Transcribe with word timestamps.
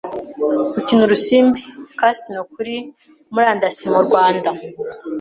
gukina 0.75 1.01
urusimbi 1.05 1.61
‘Casino’ 1.99 2.41
kuri 2.53 2.75
murandasi 3.33 3.83
mu 3.93 4.01
rwanda 4.07 4.49